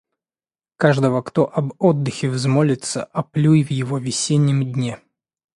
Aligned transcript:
Каждого, 0.77 1.21
кто 1.21 1.47
об 1.53 1.75
отдыхе 1.77 2.27
взмолится, 2.31 3.03
оплюй 3.05 3.63
в 3.63 3.69
его 3.69 3.99
весеннем 3.99 4.65
дне! 4.71 4.99